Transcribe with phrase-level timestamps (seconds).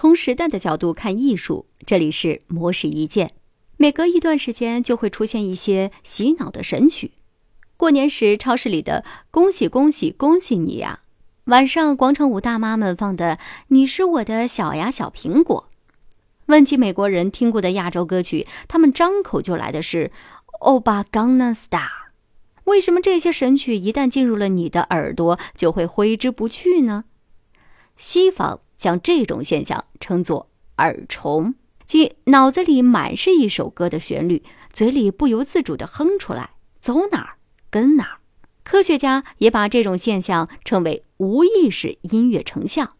[0.00, 3.32] 从时代的角度看艺术，这里是魔石一见。
[3.76, 7.12] 每隔一段时间就会出现一些洗脑的神曲。
[7.76, 11.00] 过年时超市里的“恭喜恭喜恭喜你呀”，
[11.44, 15.68] 晚上广场舞大妈们放的“你是我的小呀小苹果”。
[16.48, 20.10] 问起美国人听过的亚洲歌曲，他们张口就来的是
[20.60, 21.90] “欧巴刚南 star”。
[22.64, 27.04] 为什么这些神曲一旦进入了你的耳朵，就会挥之不去呢？
[27.98, 31.54] 西方将这种现象称作“耳虫”。
[31.84, 37.36] 即脑子里满是一首歌的旋律，嘴里不由自主地哼出来，走哪儿
[37.68, 38.18] 跟哪儿。
[38.64, 42.94] 科学家也把这种现象称为无意识音乐成像。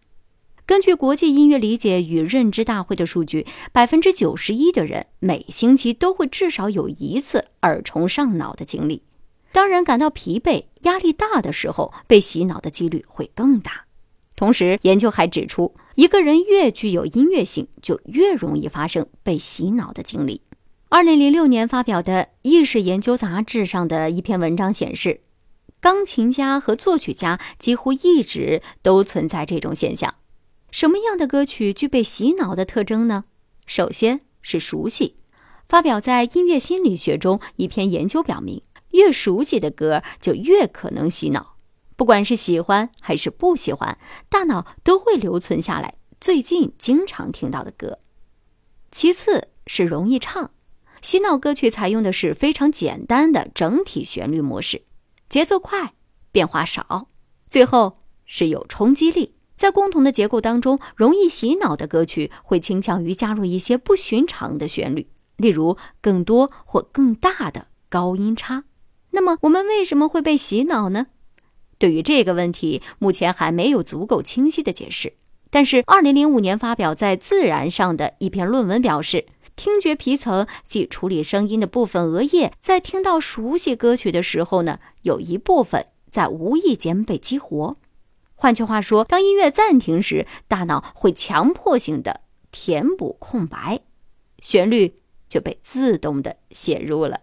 [0.66, 9.02] 根据国际音乐理解与认知大会的数据，百分之九十一的人每星期都会至少有一次耳虫上脑的经历。
[9.52, 13.86] 当人感到疲惫、压力大的时候，被洗脑的几率会更大。
[14.40, 20.40] 同时，研究还指出，一个人越具有音乐性，就越容易发生被洗脑的经历。
[20.88, 25.20] 二零零六年发表的《意识研究》杂志上的一篇文章显示，
[25.78, 30.14] 钢琴家和作曲家几乎一直都存在这种现象。
[30.70, 33.24] 什么样的歌曲具备洗脑的特征呢？
[33.66, 35.16] 首先是熟悉。
[35.68, 41.56] 发表在《音乐心理学》中一篇研究表明，越熟悉的歌就越可能洗脑。
[42.00, 43.98] 不管是喜欢还是不喜欢，
[44.30, 47.98] 大脑都会留存下来最近经常听到的歌。
[48.90, 50.50] 其次是容易唱，
[51.02, 54.84] 洗脑歌曲采用的是非常简单的整体旋律模式，
[55.28, 55.92] 节奏快，
[56.32, 57.08] 变化少。
[57.46, 68.64] 最后是有冲击力，在共同的结构当中，容易洗脑的歌曲会倾向于加入一些不寻常的旋律，例如更多或更大的高音差。
[69.10, 71.08] 那么我们为什么会被洗脑呢？
[71.80, 75.14] 对于这个问题，目前还没有足够清晰的解释。
[75.48, 79.24] 但是，二零零五年发表在《自然》上的一篇论文表示，
[79.56, 87.78] 听觉皮层即处理声音的部分额叶，在听到熟悉歌曲的时候呢，有一部分在无意间被激活。
[88.34, 92.20] 换句话说，当音乐暂停时，大脑会强迫性的
[92.52, 93.80] 填补空白，
[94.38, 94.94] 旋律
[95.30, 97.20] 就被自动的写入了。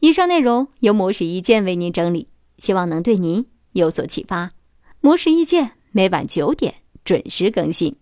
[0.00, 2.28] 以上内容由模式一键为您整理。
[2.58, 4.52] 希望能对您有所启发。
[5.00, 6.74] 魔石意见每晚九点
[7.04, 7.96] 准时更新。